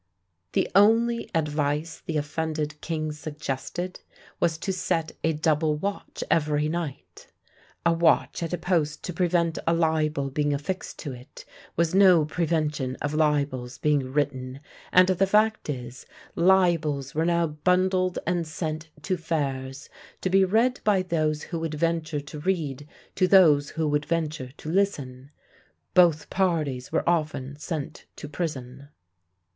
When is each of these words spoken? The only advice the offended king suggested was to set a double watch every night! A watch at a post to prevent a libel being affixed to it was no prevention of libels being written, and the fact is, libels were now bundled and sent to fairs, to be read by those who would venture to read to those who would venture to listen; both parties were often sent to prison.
The 0.53 0.67
only 0.73 1.29
advice 1.35 2.01
the 2.07 2.17
offended 2.17 2.81
king 2.81 3.11
suggested 3.11 3.99
was 4.39 4.57
to 4.57 4.73
set 4.73 5.11
a 5.23 5.31
double 5.33 5.75
watch 5.75 6.23
every 6.31 6.67
night! 6.67 7.27
A 7.85 7.93
watch 7.93 8.41
at 8.41 8.51
a 8.51 8.57
post 8.57 9.03
to 9.03 9.13
prevent 9.13 9.59
a 9.67 9.73
libel 9.75 10.31
being 10.31 10.53
affixed 10.55 10.97
to 11.01 11.11
it 11.13 11.45
was 11.75 11.93
no 11.93 12.25
prevention 12.25 12.95
of 12.95 13.13
libels 13.13 13.77
being 13.77 14.11
written, 14.11 14.59
and 14.91 15.07
the 15.09 15.27
fact 15.27 15.69
is, 15.69 16.07
libels 16.35 17.13
were 17.13 17.23
now 17.23 17.45
bundled 17.45 18.17
and 18.25 18.47
sent 18.47 18.89
to 19.03 19.17
fairs, 19.17 19.87
to 20.21 20.31
be 20.31 20.43
read 20.43 20.79
by 20.83 21.03
those 21.03 21.43
who 21.43 21.59
would 21.59 21.75
venture 21.75 22.21
to 22.21 22.39
read 22.39 22.87
to 23.13 23.27
those 23.27 23.69
who 23.69 23.87
would 23.87 24.05
venture 24.05 24.49
to 24.57 24.67
listen; 24.71 25.29
both 25.93 26.31
parties 26.31 26.91
were 26.91 27.07
often 27.07 27.55
sent 27.55 28.07
to 28.15 28.27
prison. 28.27 28.87